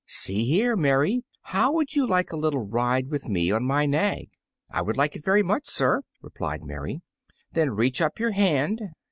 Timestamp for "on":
3.51-3.63